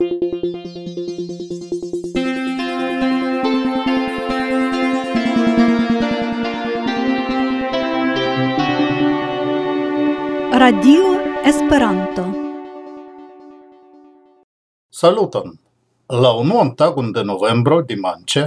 Radio 0.00 0.10
Esperanto 11.44 12.30
Saluton! 14.88 15.58
La 16.08 16.32
unuan 16.32 16.76
tagun 16.76 17.12
de 17.12 17.24
novembro, 17.24 17.82
dimanche, 17.82 18.46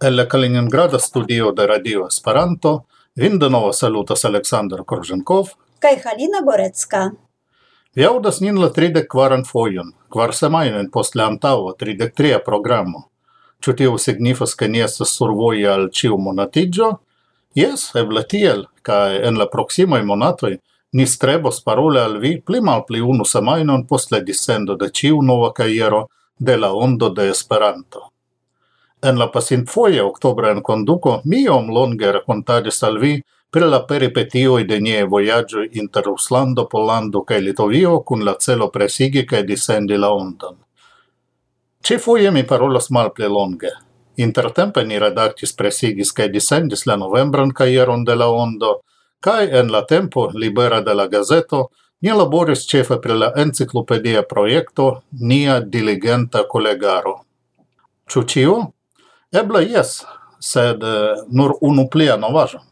el 0.00 0.16
la 0.16 0.28
Kaliningrada 0.28 0.98
studio 0.98 1.52
de 1.52 1.66
Radio 1.66 2.06
Esperanto, 2.08 2.84
vin 3.14 3.38
de 3.38 3.48
novo 3.48 3.72
salutas 3.72 4.26
Aleksandr 4.26 4.84
Korzenkov 4.84 5.56
kaj 5.80 5.96
Halina 6.04 6.42
Gorecka. 6.44 7.29
Vi 7.94 8.04
audas 8.04 8.40
nin 8.40 8.58
la 8.62 8.68
tridec 8.70 9.08
quaran 9.10 9.40
fojon, 9.44 9.88
quar 10.08 10.30
semainen 10.34 10.90
post 10.94 11.16
la 11.18 11.24
antaŭa 11.26 11.72
tridec 11.78 12.12
tria 12.14 12.36
programo. 12.38 13.08
Ĉu 13.60 13.72
tio 13.80 13.96
signifas 13.98 14.54
ke 14.54 14.68
ni 14.68 14.78
estas 14.84 15.10
survoje 15.18 15.66
al 15.68 15.88
ĉiu 15.90 16.18
monatiĝo? 16.26 16.90
Yes, 17.58 17.88
eble 17.98 18.22
tiel, 18.30 18.62
kaj 18.86 19.18
en 19.26 19.40
la 19.40 19.48
proksimaj 19.50 20.04
monatoj 20.06 20.52
ni 20.92 21.06
strebos 21.06 21.58
parole 21.66 22.00
al 22.00 22.16
vi 22.22 22.36
pli 22.40 22.60
mal 22.60 22.84
pli 22.86 23.02
unu 23.02 23.26
semainon 23.26 23.82
post 23.90 24.14
la 24.14 24.20
dissendo 24.20 24.78
de 24.78 24.86
ĉiu 25.00 25.18
nova 25.22 25.50
kajero 25.52 26.06
de 26.38 26.56
la 26.56 26.70
ondo 26.72 27.10
de 27.10 27.28
Esperanto. 27.34 28.06
En 29.02 29.18
la 29.18 29.26
pasint 29.34 29.66
foie 29.68 30.02
octobra 30.02 30.54
en 30.54 30.62
konduko 30.62 31.20
mi 31.24 31.48
om 31.48 31.74
longe 31.74 32.12
rakontadis 32.12 32.82
al 32.86 33.02
vi 33.02 33.16
per 33.50 33.66
la 33.66 33.84
peripetioi 33.84 34.64
de 34.64 34.78
nie 34.80 35.04
voyaggio 35.04 35.62
inter 35.72 36.04
Ruslando, 36.04 36.66
Polando 36.66 37.24
cae 37.24 37.40
Litovio 37.40 38.00
cun 38.02 38.24
la 38.24 38.36
celo 38.38 38.70
presigi 38.70 39.24
cae 39.24 39.44
disendi 39.44 39.96
la 39.96 40.12
ondan. 40.14 40.56
Ci 41.82 41.98
foie 41.98 42.30
mi 42.30 42.44
parolas 42.44 42.90
mal 42.90 43.10
pli 43.12 43.26
longe. 43.26 43.72
Intertempe 44.14 44.84
ni 44.84 44.98
redactis 44.98 45.52
presigis 45.52 46.12
cae 46.12 46.28
disendis 46.28 46.86
la 46.86 46.96
novembran 46.96 47.50
caieron 47.50 48.04
de 48.04 48.14
la 48.14 48.30
ondo, 48.30 48.82
cae 49.18 49.50
en 49.58 49.72
la 49.72 49.82
tempo 49.84 50.30
libera 50.32 50.80
de 50.80 50.94
la 50.94 51.08
gazeto 51.08 51.70
ni 52.00 52.08
laboris 52.08 52.66
cefe 52.68 53.00
pri 53.00 53.18
la 53.18 53.32
enciclopedia 53.36 54.22
proiecto 54.22 55.02
Nia 55.10 55.60
Diligenta 55.60 56.46
collegaro. 56.46 57.24
Ciu 58.06 58.22
cio? 58.22 58.72
Ebla 59.32 59.60
yes, 59.60 60.04
sed 60.38 60.82
eh, 60.82 61.24
nur 61.28 61.58
unu 61.60 61.88
plia 61.90 62.16
novaĵo. 62.16 62.69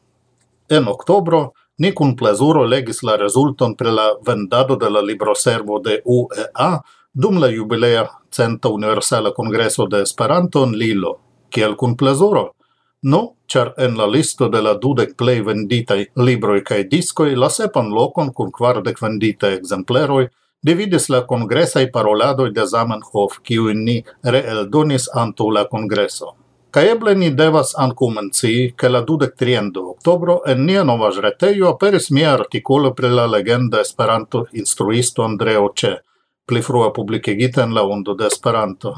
En 0.69 0.89
octobro, 0.89 1.53
ni 1.79 1.93
cun 1.93 2.15
plezuro 2.17 2.65
legis 2.65 3.03
la 3.03 3.17
rezulton 3.17 3.75
pri 3.77 3.93
la 3.95 4.09
vendado 4.27 4.77
de 4.77 4.91
la 4.91 5.01
libroservo 5.01 5.79
de 5.79 6.03
UEA 6.05 6.83
dum 7.13 7.39
la 7.41 7.49
jubilea 7.49 8.07
Centa 8.31 8.69
Universala 8.69 9.33
Kongreso 9.33 9.87
de 9.87 10.03
Esperanto 10.03 10.65
en 10.65 10.73
Lilo. 10.79 11.19
Kiel 11.51 11.77
cun 11.77 11.97
plezuro? 11.97 12.55
No, 13.03 13.37
char 13.47 13.75
en 13.79 13.97
la 13.97 14.07
listo 14.07 14.49
de 14.49 14.61
la 14.63 14.75
dudec 14.75 15.15
plei 15.17 15.41
venditai 15.41 16.09
libroi 16.17 16.63
cae 16.63 16.85
discoi 16.85 17.37
la 17.37 17.49
sepan 17.49 17.93
locon 17.95 18.33
cun 18.33 18.51
quardec 18.51 18.99
venditae 19.01 19.55
exempleroi 19.55 20.27
dividis 20.61 21.09
la 21.09 21.23
congresai 21.23 21.91
paroladoi 21.91 22.51
de 22.53 22.67
Zamenhof, 22.67 23.39
kiu 23.43 23.73
ni 23.75 24.03
reeldonis 24.25 25.09
antu 25.15 25.51
la 25.51 25.65
congreso. 25.65 26.35
Ca 26.71 26.83
eble 26.85 27.15
ni 27.17 27.31
devas 27.33 27.71
ancumenci, 27.75 28.75
che 28.77 28.89
la 28.89 29.01
23 29.01 29.71
de 29.73 29.79
octobro 29.81 30.45
en 30.45 30.65
nia 30.65 30.83
nova 30.83 31.09
reteio 31.09 31.69
aperis 31.69 32.11
mia 32.11 32.33
articolo 32.33 32.93
pre 32.93 33.09
la 33.09 33.27
legenda 33.27 33.81
Esperanto 33.81 34.49
instruisto 34.53 35.23
Andreo 35.23 35.73
Ce, 35.73 36.05
pli 36.45 36.61
frua 36.61 36.91
publicigita 36.91 37.63
en 37.63 37.73
la 37.73 37.83
Ondo 37.83 38.13
de 38.13 38.27
Esperanto. 38.27 38.93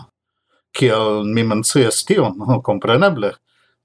Kial 0.72 1.22
mi 1.24 1.44
mencias 1.44 2.02
tion, 2.04 2.34
compreneble, 2.68 3.36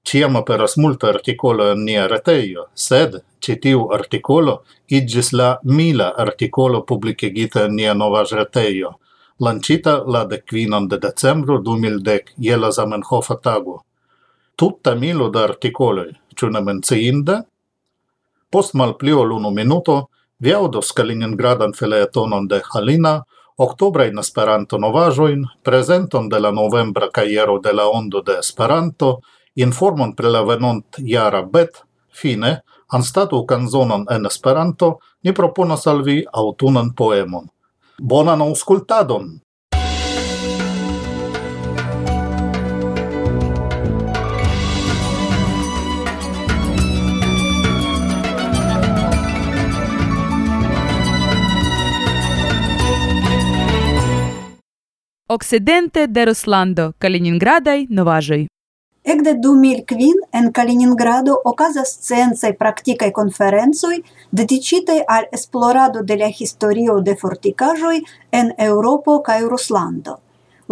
ciam 0.02 0.34
aperas 0.34 0.76
multa 0.76 1.06
articolo 1.08 1.70
en 1.70 1.84
nia 1.84 2.08
reteio, 2.08 2.66
sed 2.74 3.22
citiu 3.38 3.86
articolo 3.92 4.64
igis 4.88 5.30
la 5.32 5.60
mila 5.62 6.12
articolo 6.16 6.82
publicigita 6.82 7.66
en 7.66 7.76
nia 7.76 7.94
nova 7.94 8.26
reteio 8.30 8.96
lancita 9.38 10.02
la 10.06 10.24
decquinan 10.24 10.88
de 10.88 10.98
decembro 10.98 11.58
2010 11.58 12.34
je 12.36 12.56
la 12.56 12.70
Zamenhofa 12.70 13.36
tago. 13.36 13.82
Tutta 14.56 14.94
milo 14.94 15.28
da 15.28 15.44
articoloi, 15.44 16.12
ciu 16.36 16.48
ne 16.50 16.60
menciinde? 16.60 17.42
Post 18.50 18.74
mal 18.74 18.94
plio 18.96 19.22
l'uno 19.24 19.50
minuto, 19.50 20.08
vi 20.38 20.52
audos 20.52 20.92
Kaliningradan 20.92 21.72
feleetonon 21.72 22.48
de 22.48 22.62
Halina, 22.72 23.24
in 23.58 24.18
Esperanto 24.18 24.78
novajoin, 24.78 25.46
presenton 25.62 26.28
de 26.28 26.40
la 26.40 26.50
novembra 26.52 27.10
caiero 27.10 27.58
de 27.58 27.72
la 27.72 27.88
Ondo 27.88 28.22
de 28.22 28.38
Esperanto, 28.38 29.20
informon 29.54 30.14
pre 30.14 30.28
la 30.28 30.42
venont 30.42 30.84
jara 30.98 31.42
bet, 31.42 31.84
fine, 32.10 32.60
anstatu 32.88 33.44
canzonon 33.46 34.06
en 34.10 34.26
Esperanto, 34.26 34.98
ni 35.22 35.32
proponas 35.32 35.86
al 35.86 36.02
vi 36.02 36.24
autunan 36.32 36.94
poemon. 36.94 37.48
Bonan 38.02 38.42
auscultadon! 38.42 39.40
Occidente 55.28 56.06
de 56.06 56.24
Ruslando, 56.24 56.92
Kaliningradaj 56.98 57.86
novaĵoj. 57.88 58.46
Ekde 59.06 59.34
2005 59.38 60.26
en 60.32 60.48
Kaliningrado 60.52 61.34
okazas 61.44 61.90
sciencaj 62.02 62.48
praktikaj 62.58 63.12
konferencoj 63.14 64.00
dediĉitaj 64.40 64.96
al 65.16 65.28
esplorado 65.38 66.02
de 66.08 66.16
la 66.22 66.30
historio 66.38 66.96
de 67.08 67.14
fortikaĵoj 67.20 68.00
en 68.38 68.50
Eŭropo 68.66 69.14
kaj 69.28 69.36
Ruslando. 69.52 70.16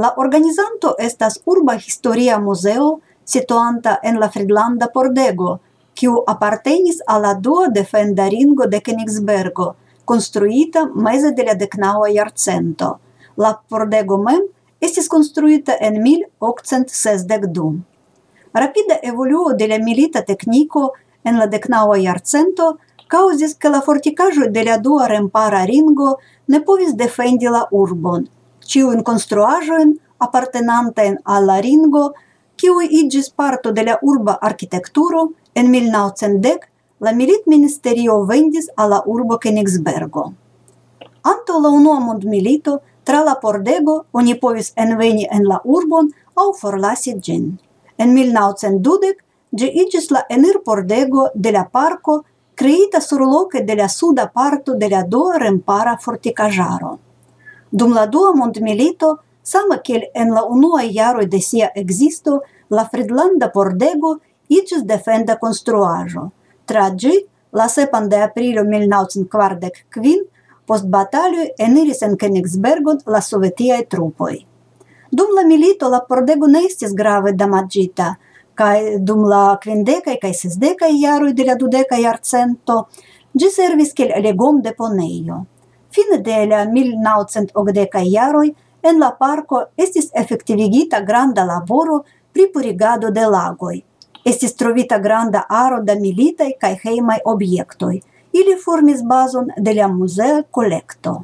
La 0.03 0.11
organizanto 0.25 0.97
estas 0.99 1.39
Urba 1.55 1.79
Historia 1.79 2.41
Muzeo 2.49 2.91
situanta 3.37 3.95
en 4.03 4.19
la 4.25 4.31
Fridlanda 4.35 4.91
pordego, 4.99 5.61
kiu 5.95 6.19
apartenis 6.27 7.01
al 7.07 7.23
la 7.29 7.35
dua 7.47 7.71
defenda 7.79 8.27
ringo 8.37 8.67
de 8.67 8.83
Königsbergo, 8.83 9.71
konstruita 10.05 10.89
meze 10.91 11.31
de 11.39 11.47
la 11.53 11.59
deknaŭa 11.65 12.11
jarcento. 12.19 12.97
La 13.39 13.55
pordego 13.55 14.19
mem 14.19 14.47
estis 14.83 15.07
konstruita 15.07 15.79
en 15.79 16.03
1862. 16.03 17.94
Rapida 18.55 19.01
evoluo 19.03 19.53
de 19.55 19.67
la 19.69 19.79
milita 19.79 20.23
tecnico 20.23 20.93
en 21.25 21.39
la 21.39 21.47
decnaua 21.47 21.99
iarcento 21.99 22.79
causis 23.09 23.57
che 23.59 23.69
la 23.69 23.81
fortikaĵoj 23.83 24.49
de 24.51 24.63
la 24.65 24.79
dua 24.79 25.07
rempara 25.07 25.65
ringo 25.65 26.19
ne 26.47 26.61
povis 26.61 26.95
defendi 26.95 27.47
la 27.51 27.67
urbon. 27.71 28.29
ciu 28.65 28.93
in 28.93 29.03
apartenantajn 30.19 31.19
al 31.25 31.35
alla 31.37 31.61
ringo, 31.61 32.13
ciu 32.57 32.81
igis 32.81 33.31
parto 33.31 33.73
de 33.73 33.83
la 33.83 33.99
urba 34.03 34.39
architecturo, 34.41 35.33
en 35.55 35.71
1910 35.71 36.61
la 37.01 37.13
milit 37.13 37.47
ministerio 37.47 38.25
vendis 38.25 38.71
alla 38.77 39.03
urbo 39.07 39.39
Königsbergo. 39.39 40.33
Anto 41.23 41.61
la 41.61 41.69
unua 41.69 41.99
mondmilito 42.01 42.81
tra 43.03 43.23
la 43.23 43.35
pordego 43.35 44.05
oni 44.13 44.35
povis 44.39 44.73
enveni 44.77 45.27
en 45.31 45.45
la 45.45 45.61
urbon 45.65 46.11
au 46.35 46.53
forlasi 46.53 47.15
ĝin. 47.21 47.59
En 47.99 48.15
1912 48.15 49.21
ĝi 49.59 49.69
iĝis 49.85 50.11
la 50.11 50.25
enirpordego 50.37 51.29
de 51.35 51.53
la 51.55 51.65
parko, 51.73 52.23
kreita 52.55 53.01
surloke 53.01 53.63
de 53.67 53.75
la 53.75 53.89
suda 53.89 54.29
parto 54.35 54.75
de 54.75 54.89
la 54.89 55.03
dua 55.03 55.39
rempara 55.43 55.97
fortikaĵaro. 56.03 56.99
Dum 57.71 57.95
la 57.95 58.07
dua 58.07 58.35
mondmilito, 58.35 59.17
sama 59.43 59.79
kiel 59.87 60.07
en 60.15 60.31
la 60.35 60.45
unuaj 60.57 60.87
jaroj 60.95 61.27
de 61.27 61.41
sia 61.41 61.71
ekzisto, 61.75 62.41
la 62.71 62.87
Fridlanda 62.91 63.51
pordego 63.55 64.17
iĝis 64.49 64.85
defenda 64.87 65.37
konstruaĵo. 65.39 66.29
Tra 66.65 66.89
ĝi, 66.91 67.15
la 67.53 67.69
sepan 67.69 68.09
de 68.09 68.23
aprilo 68.23 68.65
1945, 68.65 70.25
post 70.67 70.89
bataloj 70.91 71.51
eniris 71.59 72.03
en 72.03 72.17
Königsbergon 72.17 73.03
la 73.07 73.21
sovetiaj 73.21 73.85
trupoj. 73.91 74.35
Dum 75.15 75.31
la 75.35 75.45
milito 75.47 75.89
la 75.89 76.01
pordego 76.01 76.47
ne 76.51 76.65
estis 76.67 76.93
grave 76.99 77.33
damagita, 77.39 78.07
kai 78.59 78.99
dum 78.99 79.21
la 79.31 79.43
kvindekaj 79.63 80.17
kai 80.23 80.33
sesdeca 80.35 80.89
iaro 80.91 81.29
de 81.31 81.45
la 81.47 81.55
dudeca 81.61 81.99
iarcento, 82.03 82.79
gi 83.39 83.51
servis 83.57 83.93
kiel 83.95 84.11
legom 84.25 84.59
deponeio. 84.65 85.37
Fine 85.95 86.19
de 86.19 86.41
la 86.51 86.65
1980 86.67 88.03
iaroi, 88.11 88.51
en 88.83 88.99
la 88.99 89.13
parco 89.21 89.63
estis 89.77 90.11
efektivigita 90.23 91.01
granda 91.07 91.47
laboro 91.47 92.01
pri 92.33 92.49
purigado 92.51 93.15
de 93.15 93.31
lagoi. 93.37 93.79
Estis 94.25 94.59
trovita 94.59 94.99
granda 94.99 95.47
aro 95.49 95.79
da 95.85 95.95
militai 95.95 96.57
kai 96.59 96.75
heimai 96.83 97.21
objektoj. 97.25 98.01
Ili 98.33 98.59
formis 98.65 99.07
bazon 99.07 99.55
de 99.57 99.79
la 99.79 99.87
musea 99.89 100.43
kolekto. 100.51 101.21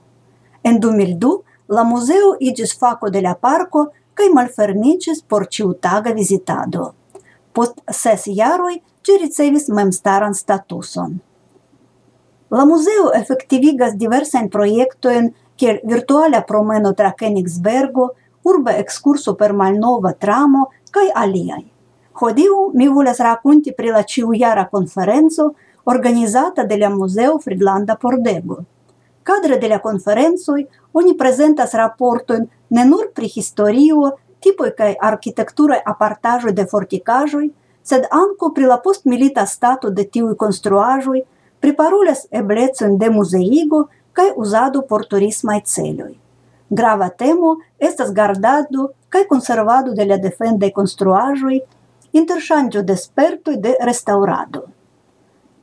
En 0.63 0.79
2002 0.79 1.50
la 1.71 1.85
museo 1.85 2.35
igis 2.41 2.73
faco 2.79 3.11
de 3.11 3.23
la 3.23 3.35
parco 3.35 3.91
cae 4.15 4.29
malfermicis 4.35 5.23
por 5.23 5.47
ciutaga 5.47 6.13
visitado. 6.13 6.95
Post 7.53 7.79
ses 7.87 8.27
jaroj 8.27 8.81
ci 9.03 9.19
ricevis 9.19 9.69
memstaran 9.69 10.35
statuson. 10.35 11.21
La 12.51 12.65
museo 12.67 13.13
efectivigas 13.15 13.95
diversain 13.95 14.49
proiectoin 14.51 15.31
kiel 15.57 15.79
virtuala 15.87 16.43
promeno 16.43 16.93
tra 16.93 17.13
Königsbergo, 17.15 18.09
urba 18.43 18.75
ekskurso 18.83 19.37
per 19.37 19.53
malnova 19.53 20.13
tramo 20.13 20.71
cae 20.91 21.13
aliai. 21.15 21.63
Hodiu 22.21 22.73
mi 22.75 22.89
volas 22.89 23.23
rakonti 23.23 23.73
pri 23.77 23.95
la 23.95 24.03
ĉiujara 24.03 24.67
conferenzo 24.73 25.53
organizata 25.85 26.65
de 26.65 26.77
la 26.77 26.91
Museo 26.91 27.39
Fridlanda 27.39 27.95
Pordego. 27.95 28.65
Cadre 29.31 29.59
de 29.59 29.69
la 29.69 29.79
conferenzoi 29.79 30.67
oni 30.99 31.13
presentas 31.15 31.75
raportoin 31.79 32.49
ne 32.75 32.85
nur 32.85 33.13
pri 33.15 33.29
historio, 33.31 34.17
tipoi 34.43 34.73
cae 34.75 34.97
architecturae 35.09 35.79
apartajoi 35.93 36.53
de 36.53 36.65
forticajoi, 36.73 37.47
sed 37.83 38.09
anco 38.11 38.51
pri 38.57 38.67
la 38.67 38.81
postmilita 38.83 39.45
stato 39.47 39.91
de 39.91 40.09
tiui 40.11 40.35
construajoi, 40.41 41.23
pri 41.23 41.61
priparolas 41.61 42.25
eblecon 42.41 42.99
de 42.99 43.11
museigo 43.11 43.85
cae 44.13 44.35
usado 44.37 44.83
por 44.83 45.07
turismaj 45.07 45.63
celoi. 45.65 46.19
Grava 46.69 47.11
temo 47.11 47.59
estas 47.79 48.11
gardado 48.13 48.91
cae 49.09 49.29
conservado 49.31 49.95
de 49.95 50.11
la 50.11 50.19
defendaj 50.19 50.73
construajoi, 50.73 51.63
interŝanĝo 52.13 52.83
de 52.83 52.97
spertoi 52.97 53.59
de 53.63 53.79
restaurado. 53.87 54.67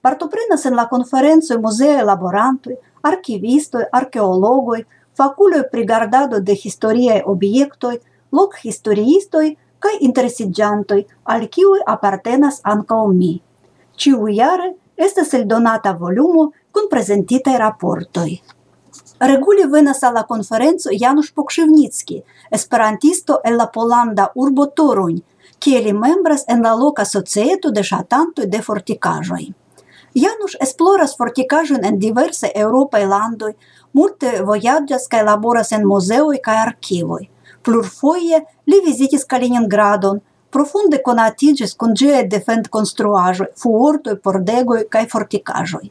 Partoprenas 0.01 0.63
en 0.65 0.75
la 0.79 0.87
konferenco 0.87 1.59
muzeaj 1.59 2.05
laborantoi, 2.05 2.77
archivistoi, 3.09 3.86
archeologoi, 3.92 4.83
faculoi 5.18 5.63
pri 5.71 5.86
gardado 5.86 6.39
de 6.39 6.54
historiae 6.54 7.24
obiectoi, 7.25 8.00
loc 8.31 8.59
historiistoi, 8.63 9.56
cae 9.80 9.98
interesigiantoi, 10.07 11.06
al 11.24 11.48
kiuj 11.54 11.81
appartenas 11.86 12.62
ancao 12.63 13.07
mi. 13.13 13.33
Ciu 13.98 14.27
iare, 14.27 14.74
estes 14.95 15.33
el 15.33 15.48
donata 15.48 15.94
volumo 15.94 16.51
cun 16.71 16.89
prezentitaj 16.89 17.57
raportoi. 17.57 18.42
Regule 19.19 19.65
venas 19.65 20.03
al 20.03 20.13
la 20.13 20.24
konferenco 20.30 20.94
Janusz 20.94 21.31
Pokrzywnicki, 21.33 22.21
esperantisto 22.51 23.39
el 23.44 23.57
la 23.57 23.65
polanda 23.74 24.31
urbo 24.36 24.68
Toruń, 24.69 25.21
kie 25.60 25.81
li 25.81 25.94
membras 25.94 26.45
en 26.48 26.62
la 26.62 26.75
loca 26.77 27.06
societo 27.06 27.71
de 27.71 27.81
ŝatantoj 27.81 28.45
de 28.45 28.62
forticajoi. 28.62 29.48
Janusz 30.17 30.55
esploras 30.65 31.11
fortikaĵon 31.17 31.83
en 31.85 31.97
diversaj 32.01 32.49
eŭropaj 32.57 33.03
landoj, 33.09 33.51
multe 33.93 34.31
vojaĝas 34.47 35.05
kaj 35.11 35.19
laboras 35.27 35.69
en 35.77 35.85
muzeoj 35.85 36.39
kaj 36.47 36.55
arkivoj. 36.61 37.27
Plurfoje 37.61 38.39
li 38.71 38.79
vizitis 38.85 39.27
Kaliningradon, 39.29 40.23
profunde 40.49 41.01
konatiĝis 41.05 41.75
kun 41.77 41.93
ĝiaj 42.01 42.23
defendkonstruaĵoj, 42.33 43.51
fuortoj, 43.61 44.17
pordegoj 44.25 44.81
kaj 44.95 45.05
fortikaĵoj. 45.13 45.85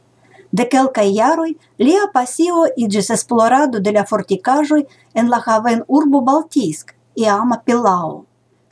De 0.51 0.67
kelkaj 0.75 1.07
jaroj 1.13 1.49
lia 1.87 2.11
pasio 2.11 2.67
iĝis 2.75 3.13
esplorado 3.15 3.79
de 3.79 3.95
la 3.95 4.03
fortikaĵoj 4.11 4.83
en 5.15 5.31
la 5.31 5.39
haven 5.45 5.85
urbo 5.87 6.25
Baltisk, 6.31 6.91
iama 7.15 7.61
Pilao 7.63 8.26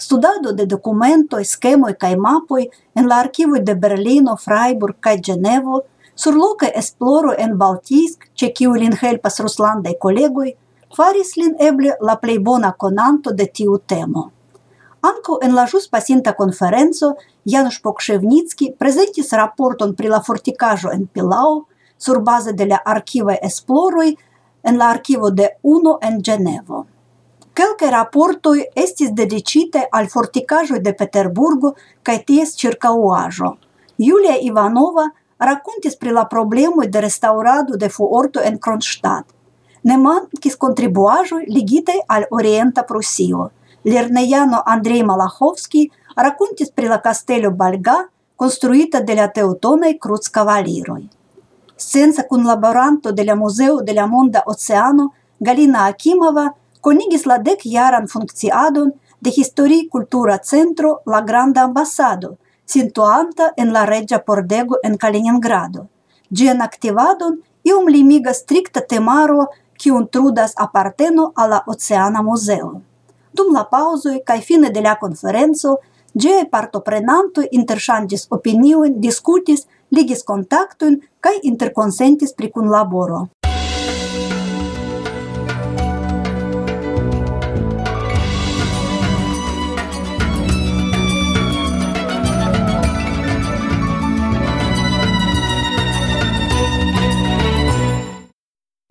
studado 0.06 0.52
de 0.54 0.66
documento, 0.66 1.40
skemoj 1.44 1.96
kaj 2.02 2.14
mapoi 2.22 2.68
en 2.96 3.08
la 3.10 3.18
arkivoj 3.24 3.62
de 3.66 3.74
Berlino, 3.76 4.36
Freiburg 4.38 5.00
kaj 5.00 5.18
sur 6.16 6.34
loca 6.34 6.68
esploro 6.82 7.34
en 7.38 7.58
Baltisk, 7.58 8.30
ce 8.36 8.52
kiuj 8.58 8.78
lin 8.80 8.94
helpas 9.02 9.40
ruslandaj 9.44 9.96
kolegoj, 10.00 10.54
faris 10.96 11.36
lin 11.36 11.56
eble 11.60 11.98
la 12.02 12.16
plej 12.22 12.40
bona 12.40 12.72
konanto 12.72 13.34
de 13.34 13.46
tiu 13.48 13.78
temo. 13.78 14.30
Anco 15.02 15.40
en 15.42 15.54
la 15.56 15.66
jus 15.68 15.90
pasinta 15.90 16.34
conferenzo, 16.34 17.16
Janusz 17.44 17.82
Pokrzewnicki 17.82 18.72
prezentis 18.80 19.34
raporton 19.34 19.94
pri 19.96 20.10
la 20.14 20.22
fortikaĵo 20.22 20.94
en 20.94 21.06
Pilau, 21.08 21.66
sur 21.98 22.22
base 22.22 22.54
de 22.54 22.66
la 22.66 22.82
archiva 22.86 23.36
esploroi, 23.42 24.16
en 24.64 24.78
la 24.78 24.90
archivo 24.90 25.30
de 25.32 25.50
UNO 25.62 26.00
en 26.02 26.22
Genevo. 26.24 26.86
Kelke 27.56 27.88
raportoi 27.88 28.66
estis 28.76 29.14
dedicite 29.16 29.86
al 29.98 30.10
forticajo 30.12 30.76
de 30.84 30.92
Peterburgo 31.00 31.70
kaj 32.04 32.16
ties 32.28 32.50
ĉirkaŭaĵo. 32.60 33.52
Julia 34.06 34.34
Ivanova 34.44 35.06
racontis 35.40 35.96
pri 35.96 36.12
la 36.18 36.26
problemo 36.34 36.84
de 36.96 37.04
restaurado 37.06 37.78
de 37.84 37.90
fuorto 37.90 38.44
en 38.44 38.58
Kronstadt. 38.66 39.30
Ne 39.88 39.96
mankis 40.02 40.60
kontribuaĵoj 40.64 41.46
ligite 41.48 41.96
al 42.18 42.26
Orienta 42.32 42.84
Prusio. 42.84 43.48
Lernejano 43.86 44.60
Andrei 44.66 45.06
Malachovski 45.08 45.86
racontis 46.18 46.74
pri 46.76 46.92
la 46.92 47.00
castello 47.00 47.52
Balga, 47.52 47.96
construita 48.36 49.00
de 49.00 49.16
la 49.16 49.30
teotonaj 49.32 49.94
kruckavaliroj. 50.04 51.02
Senza 51.78 52.28
kunlaboranto 52.28 53.16
de 53.16 53.24
la 53.24 53.36
Museo 53.36 53.80
de 53.80 53.94
la 53.94 54.08
Monda 54.08 54.44
Oceano 54.46 55.14
Galina 55.40 55.88
Akimova– 55.88 56.52
konigis 56.86 57.26
la 57.26 57.38
dek 57.42 57.66
jaran 57.66 58.08
funkciadon 58.08 58.92
de 59.20 59.32
histori-kultura 59.34 60.38
centro 60.44 61.00
La 61.06 61.22
Granda 61.22 61.64
Ambasado, 61.64 62.38
situanta 62.66 63.52
en 63.58 63.74
la 63.74 63.86
Regia 63.86 64.20
pordego 64.20 64.78
en 64.84 64.98
Kaliningrado. 64.98 65.88
Gien 66.30 66.62
activadon 66.62 67.40
iom 67.64 67.90
limiga 67.90 68.34
strikta 68.34 68.82
temaro, 68.82 69.48
kiun 69.82 70.08
trudas 70.14 70.54
aparteno 70.58 71.32
al 71.36 71.50
la 71.50 71.64
Oceana 71.68 72.22
Muzeo. 72.22 72.72
Dum 73.34 73.52
la 73.54 73.66
paŭzoj 73.72 74.20
kaj 74.28 74.40
fine 74.42 74.70
de 74.70 74.82
la 74.86 74.96
konferenco, 75.02 75.78
Gie 76.16 76.46
partoprenanto 76.48 77.44
interŝanĝis 77.58 78.30
opiniojn, 78.32 79.02
diskutis, 79.04 79.66
ligis 79.92 80.24
kontaktojn 80.24 81.02
kaj 81.20 81.34
interkonsentis 81.50 82.32
pri 82.38 82.54
kunlaboro. 82.56 83.26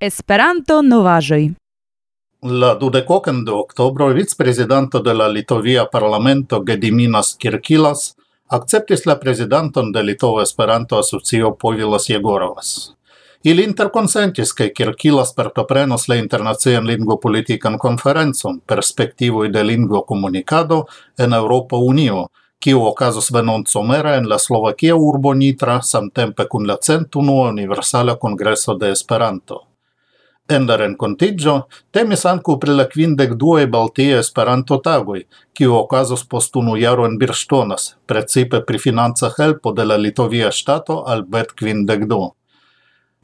Esperanto 0.04 0.82
novaĵoj. 0.84 1.54
La 2.62 2.74
dudecocen 2.80 3.38
de 3.44 3.52
octobro, 3.56 4.10
vicepresidento 4.12 5.00
de 5.00 5.14
la 5.14 5.28
Litovia 5.32 5.86
Parlamento 5.92 6.58
Gediminas 6.66 7.30
Kirkilas 7.40 8.02
acceptis 8.58 9.06
la 9.06 9.16
presidenton 9.22 9.88
de 9.92 10.02
Litova 10.02 10.42
Esperanto 10.42 10.98
Asocio 10.98 11.54
Povilas 11.56 12.10
Jegorovas. 12.10 12.92
Il 13.42 13.64
interconsentis 13.64 14.52
che 14.52 14.72
Kirkilas 14.72 15.32
pertoprenos 15.32 16.06
la 16.08 16.20
internacian 16.20 16.84
lingvo 16.84 17.16
politikan 17.16 17.78
konferencon 17.78 18.60
perspektivoj 18.60 19.48
de 19.48 19.64
lingvo 19.64 20.04
komunikado 20.04 20.84
en 21.16 21.32
Europa 21.32 21.76
Unio, 21.76 22.26
kiu 22.58 22.84
okazos 22.92 23.32
venont 23.32 23.68
somera 23.68 24.16
en 24.16 24.28
la 24.28 24.38
Slovakia 24.38 24.96
urbo 24.96 25.32
Nitra 25.34 25.80
samtempe 25.82 26.44
kun 26.44 26.66
la 26.66 26.76
centunua 26.76 27.48
Universala 27.48 28.16
Kongreso 28.16 28.74
de 28.74 28.90
Esperanto. 28.90 29.73
En 30.46 30.66
la 30.68 30.76
rencontigio 30.76 31.52
temis 31.90 32.26
ancu 32.28 32.58
pri 32.60 32.74
la 32.76 32.84
quindec 32.84 33.30
due 33.42 33.62
Baltia 33.66 34.18
Esperanto 34.20 34.76
tagoj, 34.86 35.22
kiu 35.56 35.72
okazos 35.76 36.26
post 36.28 36.58
unu 36.60 36.74
jaro 36.76 37.06
en 37.08 37.14
Birstonas, 37.18 37.94
precipe 38.06 38.60
pri 38.60 38.78
financa 38.78 39.30
helpo 39.38 39.72
de 39.72 39.86
la 39.88 39.96
Litovia 39.96 40.50
Stato 40.52 40.98
al 41.12 41.22
bet 41.22 41.54
quindec 41.56 42.04
du. 42.10 42.18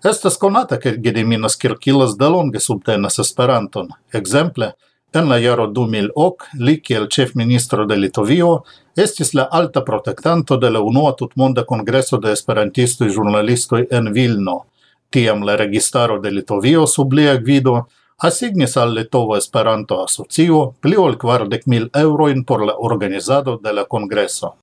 Estas 0.03 0.39
konata 0.41 0.79
ke 0.81 0.95
Gediminas 0.97 1.59
Kirkilas 1.61 2.17
delonge 2.17 2.61
subtenas 2.61 3.19
Esperanton. 3.19 3.93
Ekzemple, 4.15 4.71
en 5.13 5.29
la 5.29 5.37
jaro 5.45 5.69
2008, 5.69 6.49
li 6.65 6.79
kiel 6.81 7.05
ĉefministro 7.05 7.85
de 7.85 8.01
Litovio 8.01 8.63
estis 8.97 9.35
la 9.35 9.45
alta 9.61 9.85
protektanto 9.85 10.57
de 10.57 10.73
la 10.73 10.81
unua 10.81 11.13
tutmonda 11.21 11.69
kongreso 11.69 12.17
de 12.17 12.33
esperantistoi 12.33 13.13
ĵurnalistoj 13.13 13.85
en 13.91 14.13
Vilno– 14.17 14.63
Tiam 15.11 15.43
la 15.43 15.57
registaro 15.57 16.21
de 16.23 16.31
Litovio 16.31 16.87
sub 16.87 17.13
lia 17.13 17.35
gvido 17.37 17.73
asignis 18.23 18.77
al 18.77 18.93
Litova 18.95 19.39
Esperanto 19.39 19.97
Asocio 20.05 20.59
pli 20.81 20.97
ol 20.97 21.17
kvardek 21.19 21.65
mil 21.67 21.89
euroin 21.99 22.45
por 22.45 22.63
la 22.67 22.77
organizado 22.79 23.57
de 23.59 23.73
la 23.73 23.85
congreso. 23.85 24.55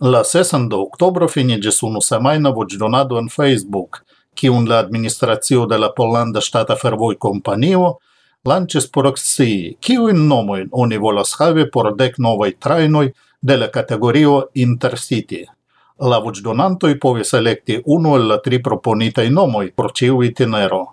La 0.00 0.24
6 0.24 0.68
de 0.70 0.76
octobro 0.76 1.28
finigis 1.28 1.82
unu 1.82 2.00
semaina 2.00 2.50
voĉdonado 2.50 3.18
en 3.18 3.28
Facebook, 3.28 4.00
kiun 4.34 4.68
la 4.68 4.78
administracio 4.78 5.66
de 5.66 5.78
la 5.78 5.92
stata 5.92 6.40
Ŝtata 6.40 6.76
Fervojkompanio 6.76 7.98
lanĉis 8.44 8.90
por 8.90 9.12
scii, 9.16 9.76
kiujn 9.80 10.26
nomojn 10.28 10.68
oni 10.72 10.98
volas 10.98 11.36
havi 11.38 11.70
por 11.70 11.94
dek 11.96 12.18
novaj 12.18 12.52
trajnoj 12.58 13.12
de 13.40 13.56
la 13.56 13.68
kategorio 13.70 14.48
Intercity. 14.54 15.57
La 15.98 16.20
voĉdonantoj 16.22 16.92
povis 17.02 17.32
elekti 17.34 17.80
unu 17.86 18.12
el 18.16 18.28
la 18.30 18.36
tri 18.38 18.60
proponitaj 18.62 19.24
nomoj 19.34 19.64
por 19.74 19.90
ĉiu 19.90 20.20
itinero. 20.22 20.84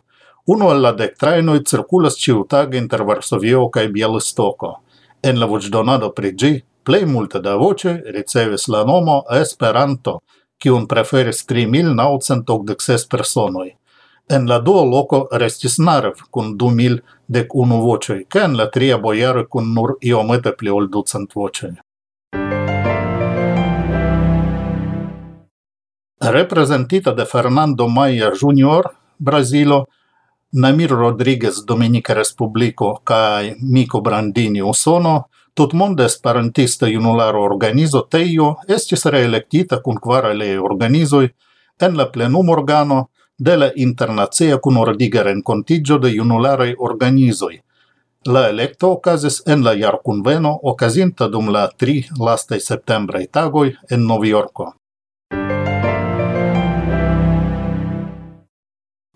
Unu 0.50 0.71
el 0.74 0.81
la 0.81 0.91
dek 0.97 1.13
trajnoj 1.21 1.59
cirkulas 1.69 2.17
ĉiutage 2.17 2.77
inter 2.77 3.03
Varsovio 3.05 3.67
kaj 3.69 3.85
Bjalistoko. 3.93 4.71
En 5.21 5.38
la 5.39 5.45
voĉdonado 5.45 6.09
pri 6.09 6.33
ĝi 6.33 6.51
plej 6.83 7.05
multe 7.05 7.39
da 7.39 7.53
voĉe 7.62 7.93
ricevis 8.17 8.67
la 8.67 8.81
nomo 8.89 9.21
Esperanto, 9.41 10.19
kiun 10.57 10.88
preferis 10.88 11.45
3986 11.45 13.09
personoj. 13.09 13.69
En 14.29 14.50
la 14.50 14.57
dua 14.59 14.83
loco 14.89 15.27
restis 15.31 15.77
Narev 15.77 16.25
kun 16.31 16.55
2000 16.57 17.01
dek 17.27 17.53
unu 17.53 17.83
voĉoj, 17.85 18.24
kaj 18.25 18.50
en 18.50 18.57
la 18.57 18.71
tria 18.74 18.97
bojaro 18.97 19.45
kun 19.45 19.74
nur 19.74 20.00
iomete 20.01 20.57
pli 20.57 20.74
ol 20.74 20.89
ducent 20.89 21.35
voĉoj. 21.35 21.75
representita 26.32 27.13
de 27.13 27.25
Fernando 27.25 27.88
Maia 27.88 28.32
Jr., 28.32 28.89
Brazilo, 29.17 29.88
Namir 30.51 30.89
Rodriguez, 30.89 31.65
Dominica 31.65 32.13
Respubliko, 32.13 33.01
kai 33.03 33.55
Miko 33.62 34.01
Brandini, 34.01 34.62
Usono, 34.62 35.29
tutmonde 35.55 36.05
esperantista 36.05 36.88
junularo 36.88 37.44
organizo 37.44 38.01
Teio 38.01 38.55
estis 38.67 39.05
reelectita 39.05 39.79
kun 39.84 40.00
kvar 40.03 40.25
aliaj 40.32 40.60
organizoi 40.60 41.29
en 41.79 41.98
la 41.98 42.10
plenum 42.12 42.50
organo 42.50 43.10
de 43.38 43.58
la 43.58 43.70
internacia 43.75 44.58
kunordiga 44.58 45.24
rencontigio 45.24 45.98
de 45.98 46.12
junularei 46.17 46.75
organizoi. 46.77 47.60
La 48.25 48.48
electo 48.50 48.91
okazis 48.91 49.41
en 49.46 49.63
la 49.63 49.75
jarkunveno 49.75 50.60
okazinta 50.63 51.27
dum 51.27 51.51
la 51.53 51.67
tri 51.67 52.00
lastaj 52.20 52.60
septembrei 52.60 53.27
tagoi 53.27 53.75
en 53.89 54.08
Novjorko. 54.08 54.74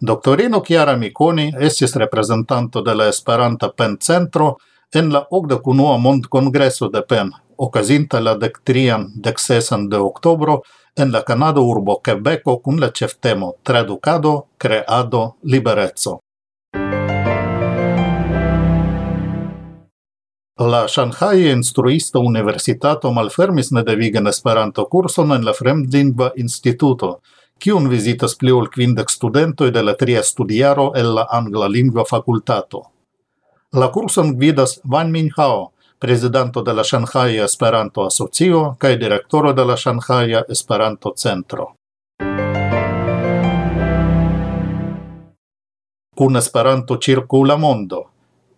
Doctorino 0.01 0.61
Chiara 0.61 0.95
Miconi 0.95 1.51
estis 1.59 1.95
representanto 1.95 2.81
de 2.81 2.95
la 2.95 3.09
Esperanta 3.09 3.69
PEN 3.69 3.97
Centro 3.99 4.57
en 4.93 5.11
la 5.11 5.27
81a 5.29 5.97
Mondkongreso 5.99 6.87
de 6.87 7.01
PEN, 7.01 7.31
okazinta 7.57 8.21
la 8.21 8.37
dektrian 8.37 9.09
deksesan 9.15 9.89
de 9.89 9.97
oktobro 9.97 10.61
en 10.95 11.11
la 11.11 11.21
Kanada 11.23 11.59
urbo 11.59 11.99
Quebeco 12.01 12.61
kun 12.61 12.79
la 12.79 12.93
ĉeftemo 12.93 13.55
Traducado, 13.61 14.47
Creado, 14.57 15.35
Libereco. 15.43 16.21
La 20.59 20.87
Shanghai 20.87 21.51
Instruista 21.51 22.19
Universitato 22.19 23.11
malfermis 23.11 23.73
nedevigen 23.73 24.27
Esperanto 24.27 24.87
kurson 24.87 25.33
en 25.33 25.43
la 25.43 25.53
Fremdlingva 25.53 26.31
Instituto– 26.37 27.19
kiun 27.59 27.89
visitas 27.91 28.35
pli 28.39 28.51
ol 28.55 28.69
quindec 28.71 29.09
studentoi 29.11 29.71
de 29.75 29.81
la 29.83 29.93
tria 29.99 30.21
studiaro 30.23 30.93
el 30.95 31.13
la 31.15 31.25
angla 31.39 31.67
lingua 31.67 32.05
facultato. 32.05 32.81
La 33.73 33.89
curson 33.91 34.31
gvidas 34.37 34.79
Van 34.83 35.11
Minhao, 35.11 35.71
prezidanto 35.99 36.61
de 36.63 36.73
la 36.73 36.83
Shanghai 36.83 37.37
Esperanto 37.37 38.05
Asocio 38.05 38.75
kaj 38.79 38.95
direktoro 38.97 39.53
de 39.53 39.65
la 39.65 39.75
Shanghai 39.75 40.39
Esperanto 40.47 41.13
Centro. 41.15 41.73
Kun 46.15 46.35
Esperanto 46.35 46.97
circula 46.97 47.57
mondo. 47.57 48.05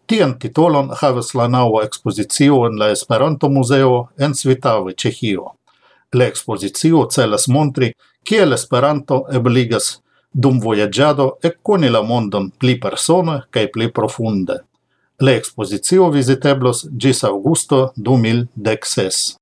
Tian 0.05 0.38
titolon 0.39 0.89
havas 1.01 1.34
la 1.34 1.48
naŭa 1.48 1.84
ekspozicio 1.86 2.65
en 2.67 2.77
la 2.79 2.91
Esperanto 2.91 3.50
Muzeo 3.50 4.08
en 4.17 4.34
Svitave, 4.36 4.93
Ĉeĥio. 4.93 5.61
La 6.13 6.25
expozicio 6.27 7.06
celas 7.08 7.48
montri 7.48 7.94
kiel 8.27 8.51
Esperanto 8.53 9.22
ebligas 9.32 9.86
dum 10.34 10.58
vojaĝado 10.60 11.27
ekkoni 11.50 11.88
la 11.89 12.01
mondon 12.03 12.50
pli 12.60 12.74
persone 12.80 13.38
kaj 13.50 13.63
pli 13.72 13.88
profunde. 14.00 14.58
La 15.24 15.38
expozicio 15.39 16.10
viziteblos 16.12 16.84
ĝis 17.06 17.24
aŭgusto 17.30 17.80
2016. 17.96 19.38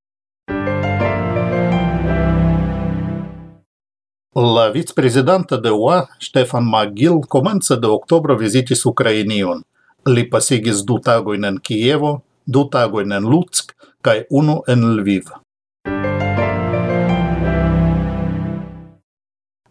La 4.36 4.70
vicepresidente 4.70 5.58
de 5.58 5.74
UA, 5.74 6.00
Stefan 6.22 6.70
Magil, 6.70 7.22
comence 7.28 7.82
de 7.82 7.88
octobro 7.88 8.38
vizitis 8.38 8.86
Ukrainion. 8.86 9.66
Li 10.06 10.30
pasigis 10.30 10.86
du 10.86 11.02
tagoin 11.02 11.50
en 11.50 11.58
Kievo, 11.58 12.20
du 12.46 12.68
tagoin 12.70 13.12
en 13.12 13.26
Lutsk, 13.26 13.74
kaj 14.06 14.20
unu 14.30 14.62
en 14.68 14.92
Lviv. 15.00 15.34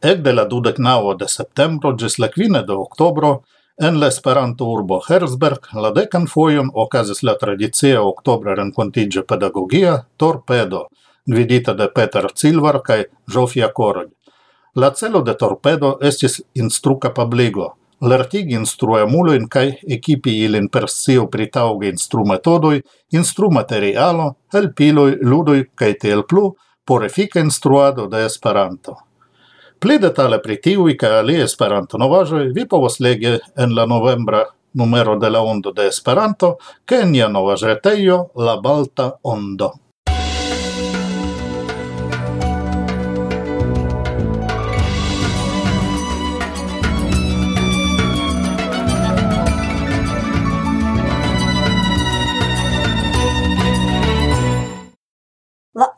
Ekde 0.02 0.32
la 0.32 0.44
dudek 0.46 0.76
naŭa 0.78 1.16
de 1.18 1.26
septembro 1.26 1.90
ĝis 1.98 2.18
la 2.22 2.28
kvine 2.30 2.60
de 2.66 2.74
octobro, 2.78 3.42
en 3.82 3.98
la 3.98 4.06
Esperanto 4.12 4.66
urbo 4.70 5.00
Herzberg 5.08 5.66
la 5.74 5.90
decan 5.90 6.26
foion 6.30 6.70
okazis 6.74 7.22
la 7.22 7.34
tradicia 7.40 8.02
octobre 8.02 8.54
renkontiĝo 8.54 9.24
pedagogia 9.26 9.96
torpedo 10.16 10.84
gvidita 11.26 11.74
de 11.74 11.88
Peter 11.94 12.28
Cilvar 12.34 12.78
kaj 12.82 13.04
Jofia 13.26 13.72
Korod. 13.74 14.12
La 14.74 14.92
celo 14.94 15.22
de 15.22 15.34
torpedo 15.34 15.96
estis 16.00 16.40
instruka 16.54 17.10
publigo, 17.10 17.72
lertigi 18.00 18.54
instruemuloin 18.54 19.48
kaj 19.48 19.66
ekipi 19.98 20.36
ilin 20.44 20.68
per 20.68 20.86
sio 20.88 21.26
pritauge 21.26 21.90
instrumetodoi, 21.90 22.80
instrumaterialo, 23.10 24.30
helpiloi, 24.54 25.18
ludoj 25.22 25.64
kaj 25.74 25.92
tel 26.06 26.22
plu 26.22 26.54
por 26.86 27.04
efika 27.04 27.40
instruado 27.40 28.06
de 28.06 28.24
Esperanto. 28.24 29.07
Pli 29.78 29.98
detale 30.02 30.40
pri 30.42 30.56
tiui 30.58 30.96
ca 30.98 31.20
alie 31.20 31.44
Esperanto 31.44 31.98
novajoi 32.02 32.48
vi 32.50 32.64
povos 32.66 32.96
legi 32.98 33.30
en 33.62 33.74
la 33.76 33.84
novembra 33.86 34.40
numero 34.74 35.14
de 35.22 35.30
la 35.30 35.40
Ondo 35.40 35.70
de 35.72 35.86
Esperanto, 35.86 36.56
ke 36.84 37.02
en 37.04 37.12
nia 37.12 37.28
nova 37.28 37.54
La 38.34 38.56
Balta 38.60 39.18
Ondo. 39.22 39.87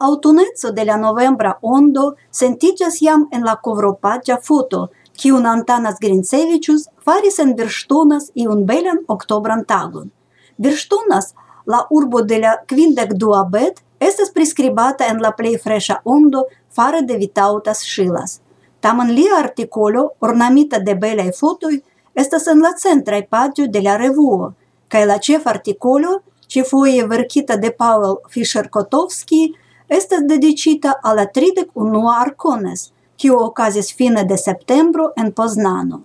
autunezzo 0.01 0.73
de 0.73 0.85
la 0.85 0.97
novembra 0.97 1.59
ondo 1.63 2.15
sentigas 2.31 2.99
jam 3.01 3.29
en 3.33 3.45
la 3.45 3.57
covropagia 3.57 4.39
foto, 4.43 4.89
kiun 5.13 5.47
Antanas 5.47 6.01
Grincevičius 6.01 6.87
faris 7.05 7.39
en 7.39 7.53
Birŝtonas 7.57 8.31
iun 8.35 8.65
belan 8.67 9.03
oktobran 9.09 9.67
tagon. 9.69 10.09
Birŝtonas, 10.57 11.35
la 11.67 11.85
urbo 11.91 12.23
de 12.23 12.39
la 12.41 12.55
kvindek 12.67 13.13
dua 13.21 13.45
bet, 13.45 13.83
estes 14.01 14.33
prescribata 14.33 15.07
en 15.13 15.21
la 15.21 15.35
plei 15.37 15.59
fresha 15.59 16.01
ondo 16.05 16.47
fare 16.73 17.03
de 17.03 17.21
Vitautas 17.21 17.85
shilas. 17.85 18.41
Tamen 18.81 19.13
lia 19.13 19.37
articolo, 19.37 20.13
ornamita 20.21 20.79
de 20.79 20.95
belei 20.97 21.33
fotoi, 21.37 21.83
estas 22.15 22.47
en 22.49 22.63
la 22.65 22.73
centrai 22.73 23.27
pagio 23.29 23.69
de 23.69 23.83
la 23.85 23.99
revuo, 24.01 24.55
kai 24.89 25.05
la 25.07 25.19
ĉefartikolo, 25.21 26.23
ĉefoje 26.49 27.05
verkita 27.07 27.57
de 27.57 27.71
Pavel 27.71 28.17
Fischer-Kotovski, 28.33 29.51
estas 29.91 30.23
dedicita 30.27 30.95
al 31.03 31.17
la 31.17 31.27
31 31.27 32.03
Arcones, 32.15 32.93
kiu 33.17 33.37
okazis 33.37 33.91
fine 33.97 34.25
de 34.25 34.37
septembro 34.39 35.11
en 35.17 35.33
Poznano. 35.33 36.03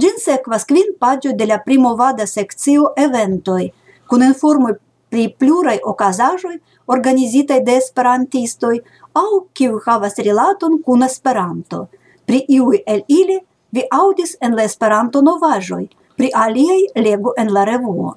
Gin 0.00 0.16
sekvas 0.18 0.64
kvin 0.64 0.94
pagio 0.98 1.32
de 1.32 1.46
la 1.46 1.58
primovada 1.66 2.26
sekcio 2.26 2.92
eventoj, 2.96 3.68
kun 4.08 4.22
informoj 4.22 4.76
pri 5.10 5.26
pluraj 5.38 5.78
okazaĵoj 5.90 6.54
organizitaj 6.86 7.60
de 7.66 7.76
esperantistoi 7.80 8.80
au 9.14 9.42
kiu 9.52 9.80
havas 9.86 10.18
rilaton 10.18 10.80
kun 10.86 11.02
Esperanto. 11.02 11.86
Pri 12.26 12.44
iui 12.48 12.82
el 12.86 13.02
ili 13.08 13.38
vi 13.70 13.84
audis 13.90 14.36
en 14.40 14.56
la 14.56 14.64
Esperanto 14.64 15.22
novajoi, 15.22 15.88
pri 16.16 16.30
aliei 16.34 16.86
legu 16.94 17.34
en 17.36 17.52
la 17.52 17.64
revuo. 17.64 18.14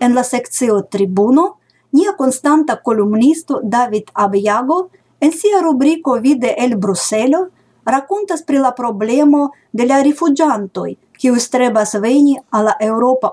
En 0.00 0.14
la 0.14 0.22
sekcio 0.22 0.82
Tribuno 0.82 1.48
nia 1.92 2.12
konstanta 2.16 2.76
kolumnisto 2.82 3.60
David 3.62 4.10
Abiago, 4.14 4.90
en 5.20 5.32
sia 5.32 5.60
rubrico 5.60 6.20
Vide 6.20 6.54
el 6.58 6.76
Bruselo 6.76 7.48
racontas 7.84 8.42
pri 8.42 8.58
la 8.58 8.74
problemo 8.74 9.52
de 9.72 9.86
la 9.86 10.02
rifugiantoi, 10.02 10.96
kiu 11.18 11.38
strebas 11.40 11.94
veni 12.00 12.36
al 12.50 12.64
la 12.64 12.76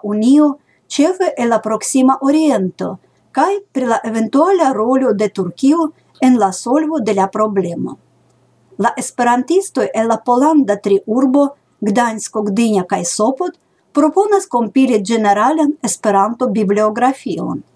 Unio, 0.03 0.57
cefe 0.87 1.33
e 1.37 1.45
la 1.45 1.59
proxima 1.59 2.17
Oriento, 2.21 2.99
kaj 3.31 3.59
pri 3.71 3.85
la 3.85 3.99
eventuala 4.03 4.71
rolo 4.71 5.13
de 5.13 5.29
Turquio 5.29 5.91
en 6.21 6.39
la 6.39 6.51
solvo 6.51 6.99
de 6.99 7.13
la 7.13 7.27
problemo. 7.27 7.97
La 8.77 8.93
esperantisto 8.95 9.81
el 9.81 10.07
la 10.07 10.23
Polanda 10.23 10.77
triurbo 10.77 11.55
Gdańsko, 11.81 12.43
Gdynia 12.43 12.85
kai 12.87 13.03
Sopot 13.05 13.53
proponas 13.91 14.47
compili 14.47 15.03
generalan 15.03 15.77
Esperanto-bibliografion– 15.83 17.63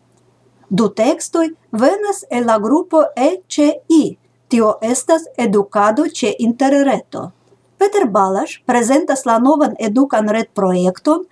Du 0.70 0.90
textoi 0.94 1.56
venas 1.72 2.26
el 2.30 2.46
la 2.46 2.60
grupo 2.60 3.02
ECI, 3.16 4.18
tio 4.48 4.78
estas 4.82 5.24
educado 5.36 6.06
ce 6.14 6.36
interreto. 6.38 7.32
Peter 7.78 8.06
Balas 8.08 8.60
prezentas 8.66 9.26
la 9.26 9.40
novan 9.40 9.74
edukan 9.80 10.30
retprojekton 10.30 11.26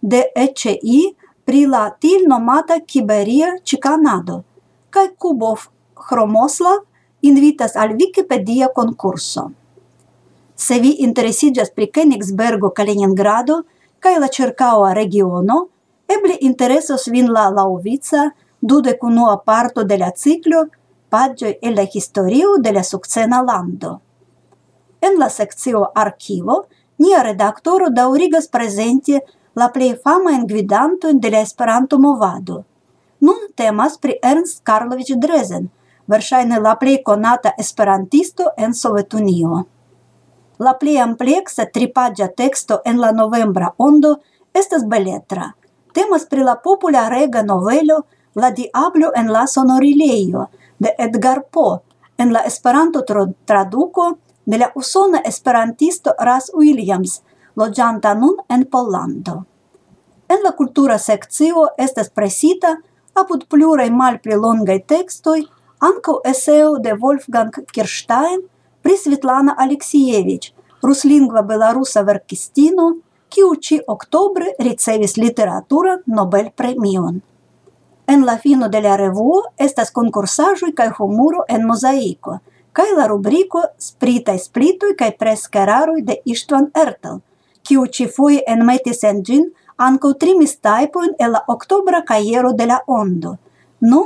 de 0.00 0.30
ECI 0.36 1.16
pri 1.44 1.66
la 1.66 1.90
til 1.90 2.28
nomata 2.28 2.78
Kiberia 2.86 3.56
Cicanado, 3.64 4.44
kaj 4.90 5.08
Kubov 5.18 5.66
Hromoslav 5.96 6.86
invitas 7.22 7.74
al 7.76 7.96
Wikipedia 7.98 8.68
concurso. 8.74 9.50
Se 10.54 10.78
vi 10.78 10.94
interesiĝas 11.02 11.74
pri 11.74 11.90
Kenigsbergo, 11.90 12.70
Kaliningrado 12.70 13.64
kaj 13.98 14.18
la 14.20 14.30
ĉirkaŭa 14.30 14.94
regiono, 14.94 15.66
eble 16.06 16.38
interesos 16.40 17.08
vin 17.10 17.32
la 17.32 17.48
laŭvica 17.50 18.30
dudec 18.64 19.02
unua 19.02 19.36
parto 19.44 19.84
de 19.84 19.98
la 19.98 20.10
ciclo 20.10 20.68
pagioi 21.08 21.58
e 21.60 21.70
la 21.70 21.82
historio 21.82 22.56
de 22.58 22.72
la 22.72 22.82
succena 22.82 23.42
lando. 23.42 24.00
En 25.00 25.18
la 25.18 25.28
seccio 25.28 25.90
archivo 25.92 26.64
nia 26.96 27.22
redaktoro 27.22 27.90
daurigas 27.90 28.48
presenti 28.48 29.20
la 29.52 29.68
plej 29.68 30.00
famajn 30.02 30.46
gvidantojn 30.46 31.20
de 31.20 31.30
la 31.30 31.42
Esperanto-movado. 31.44 32.64
Nun 33.20 33.52
temas 33.54 33.98
pri 33.98 34.16
Ernst 34.22 34.62
Karlovic 34.64 35.12
Drezen, 35.20 35.68
verŝajne 36.08 36.58
la 36.60 36.74
plei 36.80 37.02
konata 37.02 37.52
esperantisto 37.58 38.50
en 38.56 38.72
Sovetunio. 38.72 39.64
La 40.58 40.72
plej 40.80 40.98
ampleksa 41.04 41.68
tripagia 41.68 42.28
teksto 42.32 42.80
en 42.84 42.98
la 43.00 43.12
novembra 43.12 43.74
ondo 43.76 44.16
estas 44.54 44.88
beletra. 44.88 45.52
Temas 45.92 46.24
pri 46.26 46.42
la 46.42 46.56
popularega 46.56 47.42
novelo 47.42 48.06
La 48.34 48.50
diablo 48.50 49.12
en 49.14 49.32
la 49.32 49.46
sonorileio 49.46 50.48
de 50.78 50.94
Edgar 50.98 51.46
Poe 51.50 51.80
en 52.18 52.32
la 52.32 52.40
Esperanto 52.40 53.04
traduko 53.44 54.18
de 54.44 54.58
la 54.58 54.72
usona 54.74 55.18
esperantisto 55.24 56.14
Ras 56.18 56.50
Williams, 56.52 57.22
loĝanta 57.56 58.14
nun 58.14 58.36
en 58.48 58.64
Pollando. 58.64 59.44
En 60.28 60.42
la 60.42 60.52
kultura 60.52 60.98
sekcio 60.98 61.68
estas 61.78 62.10
presita 62.10 62.76
apud 63.14 63.44
pluraj 63.48 63.90
malpli 63.90 64.34
longaj 64.34 64.80
tekstoj 64.92 65.40
ankaŭ 65.88 66.16
eseo 66.30 66.78
de 66.78 66.94
Wolfgang 66.98 67.54
Kirstein 67.70 68.42
pri 68.82 68.96
Svetlana 68.98 69.54
Aleksijevich, 69.58 70.50
ruslingva 70.82 71.42
belarusa 71.42 72.02
verkistino, 72.02 72.88
kiu 73.30 73.54
ĉi 73.66 73.80
oktobre 73.94 74.56
ricevis 74.58 75.16
literatura 75.16 75.96
Nobel 76.06 76.50
premion. 76.56 77.22
En 78.06 78.24
la 78.26 78.38
fino 78.38 78.68
de 78.68 78.80
la 78.80 78.96
revuo 78.96 79.42
estas 79.56 79.90
concursaĵoj 79.90 80.72
kaj 80.76 80.90
humuro 80.98 81.44
en 81.48 81.64
mozaiko 81.66 82.38
kai 82.74 82.90
la 82.96 83.06
rubriko 83.06 83.62
Sprita 83.78 84.34
splitoi 84.38 84.96
kai 84.98 85.12
prescararoi 85.18 86.02
de 86.02 86.16
Istvan 86.32 86.72
Ertel, 86.74 87.20
kiu 87.62 87.86
ci 87.86 88.04
enmetis 88.04 88.42
en 88.52 88.66
metis 88.66 89.04
en 89.04 89.22
gin 89.24 89.44
anco 89.76 90.12
trimis 90.14 90.56
taipoin 90.60 91.14
e 91.18 91.28
la 91.28 91.44
oktobra 91.48 92.02
kajero 92.02 92.52
de 92.52 92.66
la 92.66 92.80
ondo. 92.86 93.36
Nu, 93.80 94.02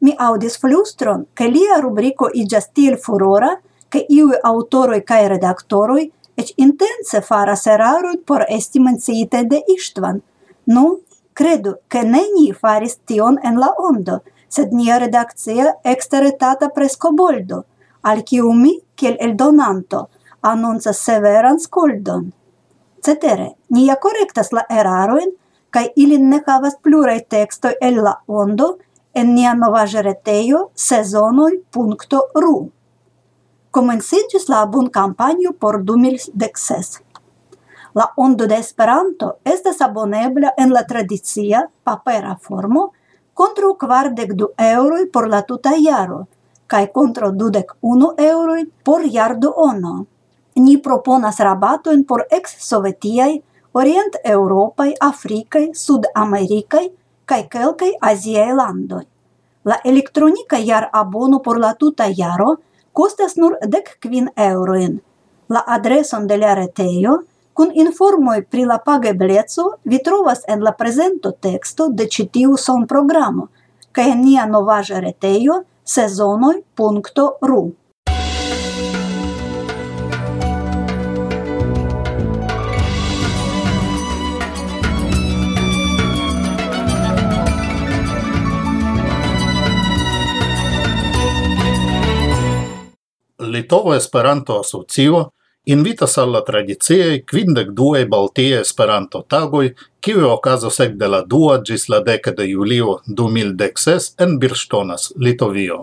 mi 0.00 0.14
audis 0.18 0.58
flustron, 0.58 1.26
ke 1.34 1.48
lia 1.48 1.80
rubriko 1.80 2.30
iĝas 2.34 2.70
tiel 2.72 2.96
furora, 2.96 3.56
ke 3.88 4.06
iui 4.08 4.36
autoroi 4.42 5.02
kaj 5.04 5.28
redaktoroi 5.28 6.10
ec 6.36 6.52
intense 6.56 7.20
faras 7.20 7.66
erarojn 7.66 8.22
por 8.26 8.44
esti 8.48 8.80
menciite 8.80 9.44
de 9.44 9.60
Istvan. 9.76 10.20
Nu, 10.66 11.00
Credu, 11.36 11.80
che 11.86 12.02
ne 12.02 12.22
ni 12.34 12.52
faris 12.52 12.94
tion 13.04 13.36
en 13.44 13.58
la 13.60 13.68
ondo, 13.76 14.22
sed 14.48 14.70
nia 14.72 14.96
redakcia 14.96 15.74
exteretata 15.84 16.70
prescoboldo, 16.72 17.58
al 18.08 18.22
kiu 18.22 18.52
mi, 18.56 18.72
kiel 18.94 19.18
eldonanto, 19.20 20.08
annuncas 20.40 21.02
severan 21.04 21.60
scoldon. 21.60 22.30
Cetere, 23.04 23.50
nia 23.68 23.98
correctas 24.00 24.48
la 24.56 24.64
eraroin, 24.70 25.34
kai 25.70 25.90
ilin 25.94 26.30
ne 26.30 26.40
havas 26.46 26.80
plurai 26.80 27.20
textoi 27.28 27.74
el 27.84 28.00
la 28.06 28.14
ondo 28.26 28.78
en 29.12 29.34
nia 29.34 29.52
novaja 29.54 30.00
retejo 30.08 30.70
sezonoi.ru. 30.88 32.56
Komenciĝis 33.76 34.48
la 34.48 34.62
abon 34.64 34.88
campanio 34.88 35.52
por 35.52 35.82
2016. 35.84 37.02
La 37.96 38.12
Ondo 38.16 38.46
de 38.46 38.56
Esperanto 38.56 39.38
estas 39.42 39.80
abonebla 39.80 40.52
en 40.58 40.72
la 40.72 40.82
tradicia 40.84 41.62
papera 41.82 42.34
formo 42.46 42.80
kontraŭ 43.40 43.70
kvardek 43.80 44.34
du 44.40 44.48
eŭroj 44.64 45.04
por 45.12 45.28
la 45.34 45.38
tuta 45.50 45.70
jaro 45.80 46.18
kaj 46.72 46.80
kontraŭ 46.98 47.30
dudek 47.42 47.70
unu 47.92 48.10
eŭroj 48.24 48.58
por 48.84 49.06
jarduono. 49.14 49.94
Ni 50.64 50.74
proponas 50.86 51.40
rabatojn 51.40 52.02
por 52.10 52.24
eks-sovetiaj, 52.38 53.30
orient-eŭropaj, 53.80 54.90
afrikaj, 55.08 55.62
sud-amerikaj 55.84 56.82
kaj 57.24 57.38
kelkaj 57.54 57.88
aziaj 58.10 58.50
landoj. 58.58 59.06
La 59.64 59.78
elektronika 59.92 60.60
jar 60.60 60.90
abono 60.92 61.40
por 61.48 61.62
la 61.64 61.72
tuta 61.80 62.10
jaro 62.20 62.58
kostas 62.92 63.38
nur 63.40 63.56
dek 63.64 63.88
kvin 64.04 64.28
eŭrojn. 64.36 65.00
La 65.48 65.64
adreson 65.78 66.28
de 66.28 66.38
la 66.44 66.52
retejo– 66.60 67.16
Kun 67.56 67.70
informoj 67.72 68.42
pri 68.52 68.64
la 68.68 68.76
pagebleco 68.84 69.62
vi 69.84 69.98
trovas 70.04 70.42
en 70.48 70.64
la 70.64 70.72
prezento 70.76 71.30
teksto 71.44 71.86
de 71.88 72.04
ĉi 72.04 72.26
tiu 72.32 72.56
sonprogramo 72.60 73.46
kaj 73.96 74.04
en 74.12 74.20
nia 74.24 74.44
novaĵa 74.50 75.00
retejo 75.00 75.62
sezonoj.ru. 75.94 77.62
Litovo 93.38 93.94
Esperanto 93.94 94.60
Asocio 94.60 95.24
invitas 95.66 96.18
al 96.18 96.30
la 96.30 96.40
tradiciei 96.40 97.24
quindec 97.26 97.70
due 97.74 98.06
Baltie 98.06 98.60
Esperanto 98.60 99.24
tagoi, 99.28 99.72
kiu 100.00 100.28
okazos 100.30 100.78
ec 100.80 100.92
de 100.94 101.08
la 101.10 101.22
dua 101.26 101.56
gis 101.66 101.88
la 101.88 101.98
deca 102.06 102.30
de 102.30 102.46
julio 102.46 103.00
2016 103.06 104.14
en 104.22 104.38
Birštonas, 104.38 105.12
Litovio. 105.16 105.80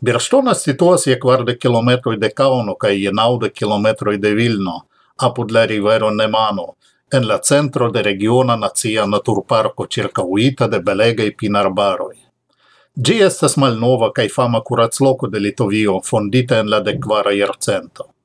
Birštonas 0.00 0.64
situas 0.66 1.06
je 1.06 1.18
quarde 1.20 1.54
kilometroi 1.56 2.18
de 2.18 2.30
Kauno 2.30 2.74
kai 2.74 2.96
je 3.02 3.12
naude 3.12 3.50
kilometroi 3.50 4.18
de 4.18 4.34
Vilno, 4.34 4.74
apud 5.16 5.54
la 5.54 5.64
rivero 5.66 6.10
Nemano, 6.10 6.74
en 7.12 7.28
la 7.28 7.38
centro 7.42 7.90
de 7.90 8.02
regiona 8.02 8.56
nacia 8.56 9.06
naturparco 9.06 9.86
circauita 9.86 10.66
de 10.66 10.80
belegei 10.80 11.30
pinarbaroi. 11.30 12.18
Gi 12.96 13.22
estas 13.22 13.56
malnova 13.56 14.10
kai 14.12 14.28
fama 14.28 14.60
kuracloko 14.60 15.30
de 15.30 15.38
Litovio, 15.38 16.00
fondita 16.02 16.58
en 16.58 16.70
la 16.70 16.80
dekvara 16.80 17.30
jarcento. 17.38 18.15